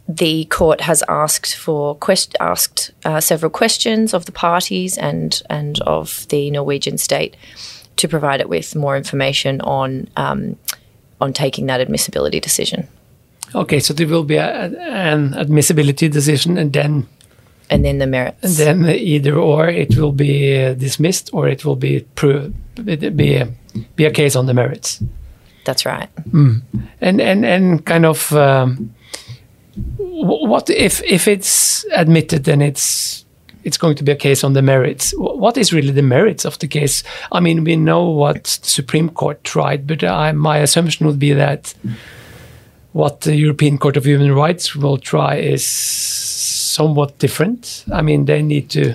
the 0.09 0.45
court 0.47 0.81
has 0.83 1.03
asked 1.09 1.55
for 1.55 1.95
quest- 1.95 2.37
asked 2.41 2.93
uh, 3.05 3.21
several 3.21 3.51
questions 3.51 4.15
of 4.15 4.27
the 4.27 4.33
parties 4.33 4.97
and 4.97 5.43
and 5.51 5.81
of 5.83 6.27
the 6.29 6.51
Norwegian 6.51 6.99
state 6.99 7.37
to 7.97 8.09
provide 8.09 8.41
it 8.41 8.49
with 8.49 8.75
more 8.75 8.97
information 8.97 9.61
on 9.61 10.09
um, 10.17 10.57
on 11.21 11.33
taking 11.33 11.67
that 11.67 11.81
admissibility 11.81 12.41
decision. 12.41 12.89
Okay, 13.55 13.79
so 13.81 13.95
there 13.95 14.09
will 14.09 14.25
be 14.25 14.37
a, 14.37 14.49
an 14.49 15.35
admissibility 15.35 16.09
decision, 16.09 16.59
and 16.59 16.73
then 16.73 17.07
and 17.71 17.85
then 17.85 17.99
the 17.99 18.07
merits, 18.07 18.43
and 18.43 18.85
then 18.85 18.95
either 18.95 19.37
or 19.37 19.69
it 19.69 19.97
will 19.97 20.13
be 20.13 20.65
uh, 20.65 20.75
dismissed 20.75 21.31
or 21.33 21.49
it 21.49 21.65
will 21.65 21.77
be 21.77 22.07
be 22.85 23.37
a, 23.37 23.49
be 23.97 24.05
a 24.05 24.11
case 24.11 24.37
on 24.37 24.47
the 24.47 24.55
merits. 24.55 25.03
That's 25.65 25.87
right. 25.87 26.15
Mm. 26.31 26.63
And 27.01 27.21
and 27.21 27.45
and 27.45 27.85
kind 27.85 28.07
of. 28.07 28.33
Um, 28.33 28.95
what 29.99 30.71
if 30.71 31.03
if 31.03 31.27
it's 31.27 31.85
admitted 31.93 32.45
then 32.45 32.63
it's 32.63 33.24
it's 33.65 33.79
going 33.79 33.97
to 33.97 34.05
be 34.05 34.13
a 34.13 34.17
case 34.17 34.45
on 34.45 34.53
the 34.53 34.63
merits 34.63 35.13
what 35.17 35.57
is 35.57 35.73
really 35.73 35.91
the 35.91 36.03
merits 36.03 36.45
of 36.45 36.59
the 36.59 36.69
case 36.69 37.03
i 37.33 37.41
mean 37.41 37.65
we 37.65 37.77
know 37.77 38.09
what 38.09 38.45
the 38.45 38.69
supreme 38.69 39.09
court 39.09 39.43
tried 39.45 39.87
but 39.87 40.05
I, 40.05 40.33
my 40.33 40.59
assumption 40.59 41.07
would 41.07 41.19
be 41.19 41.33
that 41.33 41.75
what 42.93 43.23
the 43.23 43.35
european 43.35 43.79
court 43.79 43.97
of 43.97 44.05
human 44.05 44.33
rights 44.33 44.75
will 44.77 44.99
try 44.99 45.37
is 45.37 45.67
somewhat 45.67 47.19
different 47.19 47.85
i 47.93 48.03
mean 48.03 48.27
they 48.27 48.43
need 48.43 48.71
to 48.71 48.95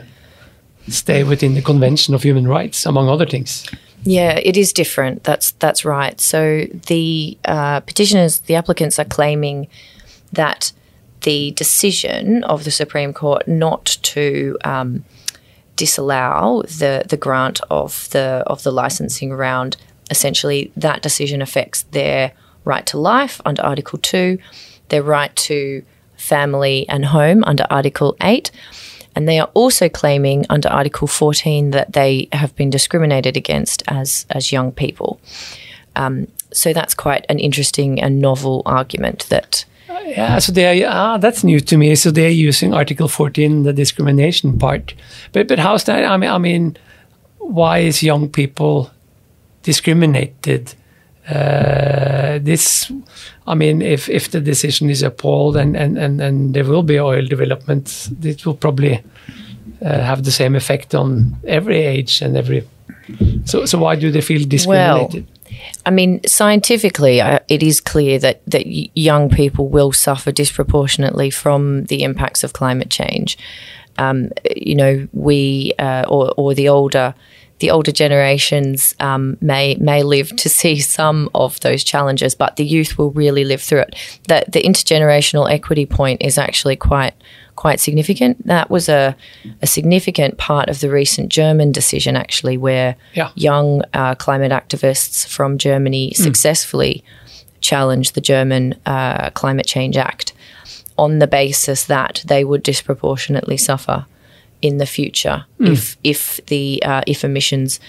stay 0.87 1.23
within 1.23 1.53
the 1.55 1.61
convention 1.61 2.13
of 2.15 2.23
human 2.23 2.47
rights 2.47 2.85
among 2.85 3.09
other 3.09 3.25
things 3.25 3.65
yeah, 4.03 4.39
it 4.43 4.55
is 4.55 4.71
different. 4.71 5.23
That's 5.23 5.51
that's 5.51 5.83
right. 5.83 6.19
So 6.21 6.65
the 6.87 7.37
uh, 7.45 7.81
petitioners, 7.81 8.39
the 8.39 8.55
applicants, 8.55 8.97
are 8.97 9.05
claiming 9.05 9.67
that 10.31 10.71
the 11.21 11.51
decision 11.51 12.43
of 12.43 12.63
the 12.63 12.71
Supreme 12.71 13.13
Court 13.13 13.47
not 13.47 13.97
to 14.03 14.57
um, 14.63 15.05
disallow 15.75 16.63
the 16.63 17.05
the 17.07 17.17
grant 17.17 17.61
of 17.69 18.09
the 18.11 18.43
of 18.47 18.63
the 18.63 18.71
licensing 18.71 19.33
round, 19.33 19.77
essentially 20.09 20.71
that 20.75 21.01
decision 21.01 21.41
affects 21.41 21.83
their 21.83 22.33
right 22.65 22.85
to 22.87 22.97
life 22.97 23.41
under 23.45 23.61
Article 23.61 23.99
Two, 23.99 24.37
their 24.89 25.03
right 25.03 25.35
to 25.35 25.83
family 26.17 26.87
and 26.89 27.05
home 27.05 27.43
under 27.45 27.65
Article 27.69 28.15
Eight. 28.21 28.51
And 29.15 29.27
they 29.27 29.39
are 29.39 29.49
also 29.53 29.89
claiming 29.89 30.45
under 30.49 30.69
Article 30.69 31.07
14 31.07 31.71
that 31.71 31.93
they 31.93 32.29
have 32.31 32.55
been 32.55 32.69
discriminated 32.69 33.35
against 33.35 33.83
as, 33.87 34.25
as 34.29 34.51
young 34.51 34.71
people. 34.71 35.19
Um, 35.95 36.27
so 36.53 36.73
that's 36.73 36.93
quite 36.93 37.25
an 37.27 37.39
interesting 37.39 37.99
and 38.01 38.21
novel 38.21 38.61
argument 38.65 39.25
that 39.29 39.65
yeah, 40.05 40.39
so 40.39 40.51
they 40.51 40.83
are, 40.83 40.89
ah, 40.89 41.17
that's 41.17 41.43
new 41.43 41.59
to 41.59 41.77
me. 41.77 41.95
So 41.95 42.11
they're 42.11 42.29
using 42.29 42.73
Article 42.73 43.07
14, 43.07 43.63
the 43.63 43.73
discrimination 43.73 44.57
part. 44.57 44.93
But 45.31 45.47
but 45.47 45.59
how's 45.59 45.83
that? 45.85 46.05
I 46.05 46.17
mean, 46.17 46.29
I 46.29 46.37
mean, 46.37 46.77
why 47.37 47.79
is 47.79 48.03
young 48.03 48.29
people 48.29 48.91
discriminated? 49.63 50.73
Uh, 51.29 52.39
this, 52.41 52.91
I 53.45 53.55
mean, 53.55 53.81
if 53.81 54.09
if 54.09 54.29
the 54.31 54.41
decision 54.41 54.89
is 54.89 55.03
upheld 55.03 55.55
and 55.55 55.75
and 55.75 55.97
and, 55.97 56.21
and 56.21 56.53
there 56.53 56.63
will 56.63 56.83
be 56.83 56.99
oil 56.99 57.25
development, 57.25 58.09
it 58.23 58.45
will 58.45 58.55
probably 58.55 59.03
uh, 59.81 60.01
have 60.01 60.23
the 60.23 60.31
same 60.31 60.55
effect 60.55 60.95
on 60.95 61.35
every 61.47 61.81
age 61.81 62.21
and 62.21 62.37
every. 62.37 62.63
So 63.45 63.65
so 63.65 63.77
why 63.77 63.95
do 63.95 64.11
they 64.11 64.21
feel 64.21 64.47
discriminated? 64.47 65.25
Well, 65.25 65.38
I 65.85 65.91
mean, 65.91 66.21
scientifically, 66.25 67.21
uh, 67.21 67.39
it 67.47 67.63
is 67.63 67.81
clear 67.81 68.19
that 68.19 68.41
that 68.47 68.65
young 68.97 69.29
people 69.29 69.67
will 69.67 69.91
suffer 69.91 70.31
disproportionately 70.31 71.29
from 71.29 71.85
the 71.85 72.03
impacts 72.03 72.43
of 72.43 72.53
climate 72.53 72.89
change. 72.89 73.37
um, 73.99 74.31
you 74.55 74.75
know, 74.75 75.07
we 75.13 75.73
uh, 75.77 76.05
or 76.07 76.33
or 76.37 76.55
the 76.55 76.69
older 76.69 77.13
the 77.59 77.71
older 77.71 77.91
generations 77.91 78.95
um, 78.99 79.37
may 79.41 79.75
may 79.75 80.03
live 80.03 80.35
to 80.37 80.49
see 80.49 80.79
some 80.79 81.29
of 81.35 81.59
those 81.59 81.83
challenges, 81.83 82.35
but 82.35 82.55
the 82.55 82.65
youth 82.65 82.97
will 82.97 83.11
really 83.11 83.43
live 83.43 83.61
through 83.61 83.79
it. 83.81 83.95
The 84.27 84.45
the 84.47 84.61
intergenerational 84.61 85.49
equity 85.51 85.85
point 85.85 86.21
is 86.21 86.37
actually 86.37 86.75
quite 86.77 87.13
quite 87.55 87.79
significant. 87.81 88.47
That 88.47 88.69
was 88.69 88.87
a, 88.87 89.15
a 89.61 89.67
significant 89.67 90.37
part 90.37 90.69
of 90.69 90.79
the 90.79 90.89
recent 90.89 91.29
German 91.29 91.73
decision, 91.73 92.15
actually, 92.15 92.57
where 92.57 92.95
Yeah. 93.13 93.31
young 93.35 93.81
uh, 93.93 94.15
climate 94.15 94.53
activists 94.53 95.27
from 95.27 95.57
Germany 95.57 96.13
successfully 96.15 97.03
challenged 97.59 98.15
the 98.15 98.21
German 98.21 98.75
uh, 98.85 99.29
Climate 99.31 99.65
Change 99.65 99.97
Act 99.97 100.31
on 100.97 101.19
the 101.19 101.27
basis 101.27 101.83
that 101.85 102.23
they 102.25 102.45
would 102.45 102.63
disproportionately 102.63 103.57
suffer 103.57 104.05
in 104.61 104.77
the 104.77 104.85
future 104.85 105.45
if 105.59 105.97
if 106.03 106.39
the 106.47 106.81
uh, 106.85 107.01
if 107.07 107.23
emissions 107.23 107.79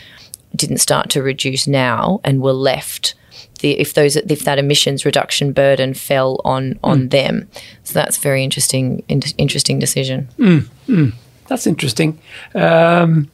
didn't 0.55 0.79
start 0.79 1.11
to 1.11 1.23
reduce 1.23 1.67
now 1.67 2.21
and 2.25 2.43
were 2.43 2.53
left 2.53 3.15
the, 3.61 3.79
if 3.79 3.95
those 3.95 4.17
if 4.17 4.45
that 4.45 4.59
emissions 4.59 5.05
reduction 5.05 5.53
burden 5.53 5.95
fell 5.95 6.41
on 6.45 6.79
on 6.83 7.09
them. 7.09 7.49
So 7.85 7.95
that's 7.95 8.17
very 8.17 8.43
interesting 8.43 9.03
in, 9.09 9.23
interesting 9.39 9.79
decision. 9.79 10.29
That's 11.49 11.67
interesting. 11.67 12.19
Um, 12.55 13.31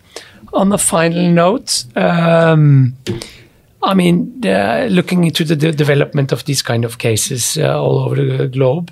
on 0.52 0.70
the 0.70 0.78
final 0.78 1.30
note, 1.30 1.84
um, 1.96 2.96
I 3.82 3.94
mean, 3.94 4.42
uh, 4.44 4.88
looking 4.90 5.24
into 5.24 5.44
the 5.44 5.54
de- 5.54 5.72
development 5.72 6.32
of 6.32 6.44
these 6.44 6.62
kind 6.62 6.84
of 6.84 6.98
cases 6.98 7.56
uh, 7.58 7.80
all 7.80 7.98
over 7.98 8.16
the 8.16 8.48
globe, 8.48 8.90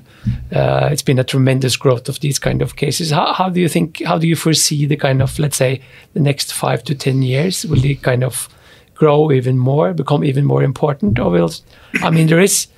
uh, 0.55 0.89
it's 0.93 1.03
been 1.03 1.19
a 1.19 1.25
tremendous 1.25 1.77
growth 1.77 2.09
of 2.09 2.21
these 2.21 2.39
kind 2.39 2.63
of 2.63 2.77
cases. 2.77 3.11
How, 3.11 3.33
how 3.33 3.49
do 3.49 3.61
you 3.61 3.69
think? 3.69 4.03
How 4.05 4.19
do 4.19 4.27
you 4.27 4.37
foresee 4.37 4.87
the 4.87 4.97
kind 4.97 5.23
of, 5.23 5.39
let's 5.39 5.57
say, 5.57 5.81
the 6.13 6.21
next 6.21 6.53
five 6.53 6.85
to 6.85 6.95
ten 6.95 7.23
years? 7.23 7.65
Will 7.67 7.81
they 7.81 7.95
kind 7.95 8.23
of 8.23 8.49
grow 8.95 9.33
even 9.33 9.59
more, 9.59 9.93
become 9.93 10.23
even 10.23 10.45
more 10.45 10.63
important, 10.63 11.19
or 11.19 11.31
will? 11.31 11.51
I 12.03 12.11
mean, 12.11 12.29
there 12.29 12.41
is 12.41 12.69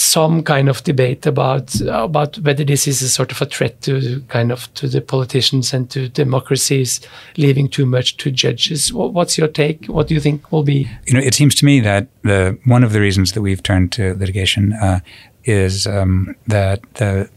some 0.00 0.42
kind 0.42 0.68
of 0.68 0.82
debate 0.84 1.26
about 1.26 1.78
about 1.82 2.38
whether 2.38 2.64
this 2.64 2.86
is 2.86 3.02
a 3.02 3.08
sort 3.08 3.30
of 3.32 3.42
a 3.42 3.44
threat 3.44 3.82
to 3.82 4.20
kind 4.28 4.50
of 4.50 4.72
to 4.74 4.88
the 4.88 5.00
politicians 5.00 5.74
and 5.74 5.90
to 5.90 6.08
democracies, 6.08 7.00
leaving 7.36 7.68
too 7.68 7.84
much 7.84 8.16
to 8.16 8.30
judges. 8.30 8.92
What's 8.92 9.36
your 9.36 9.48
take? 9.48 9.86
What 9.86 10.08
do 10.08 10.14
you 10.14 10.20
think 10.20 10.50
will 10.50 10.62
be? 10.62 10.88
You 11.06 11.14
know, 11.14 11.20
it 11.20 11.34
seems 11.34 11.54
to 11.56 11.64
me 11.66 11.80
that 11.80 12.06
the 12.22 12.58
one 12.64 12.82
of 12.82 12.92
the 12.92 13.00
reasons 13.00 13.32
that 13.32 13.42
we've 13.42 13.62
turned 13.62 13.92
to 13.92 14.14
litigation 14.14 14.72
uh, 14.72 15.00
is 15.44 15.86
um, 15.86 16.34
that 16.46 16.80
the, 16.94 17.28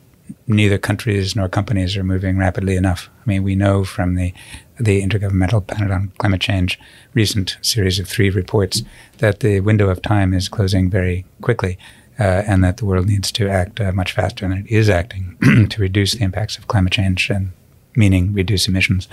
neither 0.48 0.78
countries 0.78 1.36
nor 1.36 1.50
companies 1.50 1.98
are 1.98 2.04
moving 2.04 2.38
rapidly 2.38 2.76
enough. 2.78 3.10
I 3.26 3.30
mean, 3.30 3.44
we 3.44 3.56
know 3.56 3.84
from 3.84 4.16
the 4.16 4.34
the 4.80 5.04
Intergovernmental 5.04 5.68
Panel 5.68 5.92
on 5.92 6.12
Climate 6.18 6.42
Change 6.42 6.80
recent 7.14 7.58
series 7.62 8.00
of 8.00 8.08
three 8.08 8.30
reports 8.30 8.82
that 9.20 9.42
the 9.42 9.60
window 9.60 9.90
of 9.90 10.02
time 10.02 10.34
is 10.34 10.50
closing 10.50 10.90
very 10.90 11.26
quickly. 11.42 11.78
Uh, 12.20 12.44
and 12.46 12.64
that 12.64 12.78
the 12.78 12.86
world 12.86 13.08
needs 13.08 13.32
to 13.32 13.50
act 13.50 13.80
uh, 13.80 13.92
much 13.92 14.12
faster 14.12 14.48
than 14.48 14.60
it 14.60 14.68
is 14.68 14.88
acting 14.88 15.36
to 15.70 15.82
reduce 15.82 16.14
the 16.14 16.24
impacts 16.24 16.60
of 16.60 16.68
climate 16.68 16.94
change 16.94 17.30
and 17.32 17.52
meaning 17.96 18.34
reduce 18.34 18.68
emissions. 18.68 19.08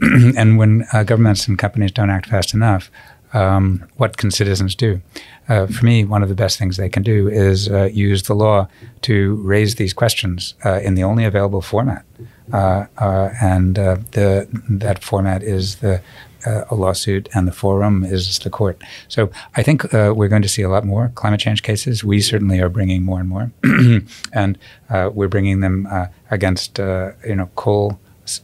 and 0.36 0.58
when 0.58 0.86
uh, 0.92 1.02
governments 1.02 1.48
and 1.48 1.58
companies 1.58 1.90
don't 1.90 2.10
act 2.10 2.26
fast 2.26 2.54
enough, 2.54 2.90
um, 3.32 3.84
what 3.96 4.16
can 4.16 4.30
citizens 4.30 4.74
do? 4.74 5.00
Uh, 5.48 5.66
for 5.66 5.84
me, 5.84 6.04
one 6.04 6.22
of 6.22 6.28
the 6.28 6.34
best 6.34 6.58
things 6.58 6.76
they 6.76 6.88
can 6.88 7.02
do 7.02 7.28
is 7.28 7.68
uh, 7.68 7.84
use 7.92 8.24
the 8.24 8.34
law 8.34 8.68
to 9.02 9.34
raise 9.36 9.74
these 9.74 9.92
questions 9.92 10.54
uh, 10.64 10.80
in 10.80 10.94
the 10.94 11.04
only 11.04 11.24
available 11.24 11.60
format, 11.60 12.04
and 12.52 13.78
uh, 13.78 13.96
the 14.12 14.48
that 14.68 15.02
format 15.02 15.42
is 15.42 15.76
the 15.76 16.00
uh, 16.46 16.64
a 16.70 16.74
lawsuit, 16.74 17.28
and 17.34 17.48
the 17.48 17.52
forum 17.52 18.04
is 18.04 18.38
the 18.38 18.50
court. 18.50 18.80
So 19.08 19.30
I 19.56 19.62
think 19.62 19.92
uh, 19.92 20.12
we're 20.16 20.28
going 20.28 20.42
to 20.42 20.48
see 20.48 20.62
a 20.62 20.68
lot 20.68 20.84
more 20.84 21.10
climate 21.14 21.40
change 21.40 21.62
cases. 21.62 22.04
We 22.04 22.20
certainly 22.20 22.60
are 22.60 22.68
bringing 22.68 23.02
more 23.02 23.20
and 23.20 23.28
more, 23.28 23.50
and 24.32 24.58
uh, 24.88 25.10
we're 25.12 25.28
bringing 25.28 25.60
them 25.60 25.88
uh, 25.90 26.06
against 26.30 26.78
uh, 26.78 27.12
you 27.26 27.34
know 27.34 27.50
coal 27.56 27.98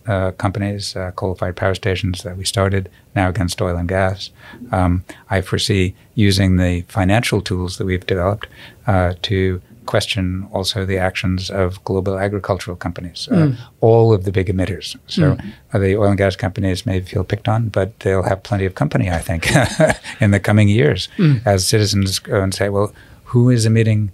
uh, 0.06 0.30
companies, 0.32 0.94
uh, 0.94 1.10
coal-fired 1.12 1.56
power 1.56 1.74
stations 1.74 2.22
that 2.22 2.36
we 2.36 2.44
started, 2.44 2.88
now 3.16 3.28
against 3.28 3.60
oil 3.60 3.76
and 3.76 3.88
gas. 3.88 4.30
Um, 4.70 5.04
I 5.28 5.40
foresee 5.40 5.94
using 6.14 6.56
the 6.56 6.82
financial 6.82 7.40
tools 7.40 7.78
that 7.78 7.84
we've 7.84 8.06
developed 8.06 8.46
uh, 8.86 9.14
to 9.22 9.60
question 9.86 10.48
also 10.52 10.84
the 10.84 10.98
actions 10.98 11.50
of 11.50 11.82
global 11.84 12.18
agricultural 12.18 12.76
companies, 12.76 13.28
uh, 13.30 13.52
all 13.80 14.12
of 14.12 14.24
the 14.24 14.32
big 14.32 14.48
emitters. 14.48 14.96
So 15.06 15.36
uh, 15.72 15.78
the 15.78 15.96
oil 15.96 16.08
and 16.08 16.18
gas 16.18 16.36
companies 16.36 16.86
may 16.86 17.00
feel 17.00 17.24
picked 17.24 17.48
on, 17.48 17.68
but 17.68 17.98
they'll 18.00 18.22
have 18.22 18.42
plenty 18.42 18.64
of 18.64 18.74
company, 18.74 19.10
I 19.10 19.18
think, 19.18 19.50
in 20.20 20.30
the 20.30 20.40
coming 20.40 20.68
years 20.68 21.08
as 21.44 21.66
citizens 21.66 22.18
go 22.18 22.42
and 22.42 22.54
say, 22.54 22.68
well, 22.68 22.92
who 23.24 23.50
is 23.50 23.66
emitting 23.66 24.10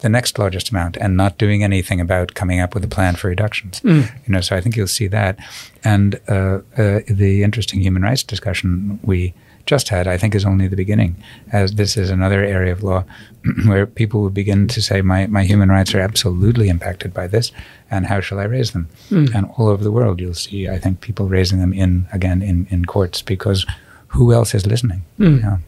the 0.00 0.08
next 0.08 0.38
largest 0.38 0.70
amount 0.70 0.96
and 0.98 1.16
not 1.16 1.38
doing 1.38 1.64
anything 1.64 2.00
about 2.00 2.34
coming 2.34 2.60
up 2.60 2.74
with 2.74 2.84
a 2.84 2.88
plan 2.88 3.16
for 3.16 3.28
reductions. 3.28 3.80
You 4.26 4.32
know, 4.32 4.40
so 4.40 4.54
I 4.54 4.60
think 4.60 4.76
you'll 4.76 4.86
see 4.86 5.06
that. 5.08 5.38
And 5.84 6.20
uh, 6.28 6.60
uh, 6.76 7.00
the 7.08 7.42
interesting 7.42 7.80
human 7.80 8.02
rights 8.02 8.22
discussion 8.22 9.00
we 9.02 9.32
just 9.66 9.88
had, 9.88 10.06
I 10.06 10.16
think, 10.16 10.34
is 10.34 10.44
only 10.44 10.68
the 10.68 10.76
beginning, 10.76 11.16
as 11.52 11.74
this 11.74 11.96
is 11.96 12.08
another 12.08 12.42
area 12.42 12.72
of 12.72 12.82
law 12.84 13.04
where 13.66 13.84
people 13.84 14.22
will 14.22 14.30
begin 14.30 14.68
to 14.68 14.80
say, 14.80 15.02
my, 15.02 15.26
my 15.26 15.44
human 15.44 15.68
rights 15.68 15.94
are 15.94 16.00
absolutely 16.00 16.68
impacted 16.68 17.12
by 17.12 17.26
this, 17.26 17.52
and 17.90 18.06
how 18.06 18.20
shall 18.20 18.38
I 18.38 18.44
raise 18.44 18.70
them? 18.70 18.88
Hmm. 19.08 19.26
And 19.34 19.50
all 19.56 19.68
over 19.68 19.82
the 19.82 19.92
world, 19.92 20.20
you'll 20.20 20.34
see, 20.34 20.68
I 20.68 20.78
think, 20.78 21.00
people 21.00 21.28
raising 21.28 21.58
them 21.58 21.72
in, 21.72 22.06
again, 22.12 22.42
in, 22.42 22.66
in 22.70 22.84
courts, 22.84 23.22
because 23.22 23.66
who 24.08 24.32
else 24.32 24.54
is 24.54 24.66
listening? 24.66 25.02
Hmm. 25.16 25.38
Yeah. 25.38 25.58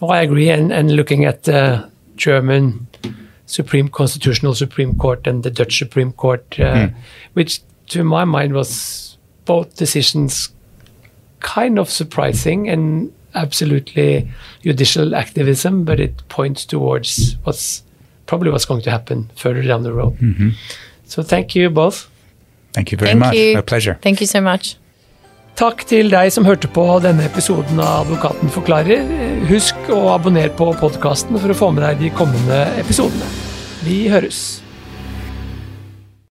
Oh, 0.00 0.08
I 0.08 0.22
agree. 0.22 0.48
And, 0.48 0.72
and 0.72 0.92
looking 0.92 1.24
at 1.24 1.42
the 1.42 1.90
German 2.14 2.86
Supreme 3.46 3.88
Constitutional 3.88 4.54
Supreme 4.54 4.96
Court 4.96 5.26
and 5.26 5.42
the 5.42 5.50
Dutch 5.50 5.78
Supreme 5.78 6.12
Court, 6.12 6.60
uh, 6.60 6.88
hmm. 6.88 6.96
which 7.34 7.60
to 7.88 8.04
my 8.04 8.24
mind 8.24 8.52
was 8.52 9.18
both 9.44 9.76
decisions 9.76 10.50
kind 11.40 11.78
of 11.78 11.90
surprising 11.90 12.68
and 12.68 13.12
absolutely 13.34 14.28
judicial 14.62 15.14
activism, 15.14 15.84
but 15.84 16.00
it 16.00 16.26
points 16.28 16.64
towards 16.64 17.36
what's 17.44 17.82
probably 18.26 18.50
what's 18.50 18.64
going 18.64 18.82
to 18.82 18.90
happen 18.90 19.30
further 19.36 19.62
down 19.62 19.82
the 19.82 19.92
road. 19.92 20.16
So 21.06 21.22
thank 21.22 21.54
you 21.54 21.70
both. 21.70 22.08
Thank 22.72 22.92
you 22.92 22.98
very 22.98 23.10
Thank 23.10 23.20
much. 23.20 23.34
you. 23.34 23.58
A 23.58 23.62
pleasure. 23.62 23.98
thank 24.02 24.20
you 24.20 24.26
so 24.26 24.40
much 24.40 24.76
Takk 25.56 25.86
til 25.88 26.10
deg 26.12 26.28
som 26.34 26.44
hørte 26.44 26.68
på 26.68 26.82
denne 27.00 27.24
episoden 27.24 27.78
av 27.80 28.02
Advokaten 28.04 28.50
forklarer. 28.52 29.06
Husk 29.48 29.88
å 29.88 30.10
abonnere 30.12 30.52
på 30.52 30.68
podkasten 30.76 31.38
for 31.40 31.48
å 31.48 31.56
få 31.56 31.70
med 31.72 31.80
deg 31.86 32.02
de 32.02 32.10
kommende 32.12 32.58
episodene. 32.76 33.24
Vi 33.86 34.02
høres. 34.12 34.60